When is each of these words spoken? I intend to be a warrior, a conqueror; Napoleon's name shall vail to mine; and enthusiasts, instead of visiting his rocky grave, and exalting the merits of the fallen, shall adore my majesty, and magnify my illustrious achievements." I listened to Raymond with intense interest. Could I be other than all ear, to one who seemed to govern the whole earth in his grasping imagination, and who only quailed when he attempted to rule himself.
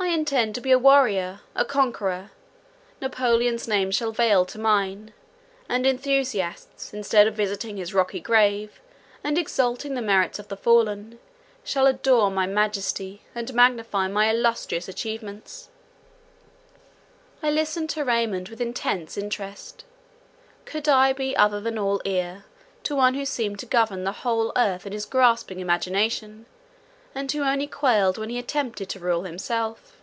I 0.00 0.10
intend 0.10 0.54
to 0.54 0.60
be 0.62 0.70
a 0.70 0.78
warrior, 0.78 1.40
a 1.56 1.64
conqueror; 1.64 2.30
Napoleon's 3.00 3.66
name 3.68 3.90
shall 3.90 4.12
vail 4.12 4.44
to 4.46 4.58
mine; 4.58 5.12
and 5.68 5.84
enthusiasts, 5.84 6.94
instead 6.94 7.26
of 7.26 7.34
visiting 7.34 7.76
his 7.76 7.92
rocky 7.92 8.20
grave, 8.20 8.80
and 9.24 9.36
exalting 9.36 9.94
the 9.94 10.00
merits 10.00 10.38
of 10.38 10.48
the 10.48 10.56
fallen, 10.56 11.18
shall 11.64 11.86
adore 11.86 12.30
my 12.30 12.46
majesty, 12.46 13.22
and 13.34 13.52
magnify 13.52 14.06
my 14.06 14.30
illustrious 14.30 14.88
achievements." 14.88 15.68
I 17.42 17.50
listened 17.50 17.90
to 17.90 18.04
Raymond 18.04 18.48
with 18.50 18.60
intense 18.60 19.18
interest. 19.18 19.84
Could 20.64 20.88
I 20.88 21.12
be 21.12 21.36
other 21.36 21.60
than 21.60 21.76
all 21.76 22.00
ear, 22.04 22.44
to 22.84 22.94
one 22.96 23.14
who 23.14 23.24
seemed 23.26 23.58
to 23.58 23.66
govern 23.66 24.04
the 24.04 24.12
whole 24.22 24.52
earth 24.56 24.86
in 24.86 24.92
his 24.92 25.04
grasping 25.04 25.58
imagination, 25.58 26.46
and 27.14 27.32
who 27.32 27.40
only 27.42 27.66
quailed 27.66 28.16
when 28.16 28.28
he 28.30 28.38
attempted 28.38 28.88
to 28.88 29.00
rule 29.00 29.22
himself. 29.24 29.94